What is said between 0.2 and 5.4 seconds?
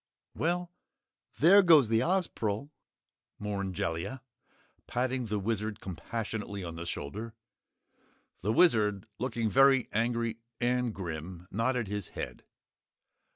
"Well there goes the Ozpril," mourned Jellia, patting the